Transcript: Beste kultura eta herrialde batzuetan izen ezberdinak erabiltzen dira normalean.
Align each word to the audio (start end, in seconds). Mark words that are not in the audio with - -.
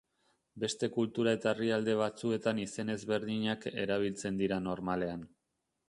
Beste 0.61 0.87
kultura 0.95 1.33
eta 1.39 1.51
herrialde 1.51 1.95
batzuetan 2.01 2.63
izen 2.65 2.91
ezberdinak 2.97 3.71
erabiltzen 3.87 4.45
dira 4.45 4.63
normalean. 4.71 5.29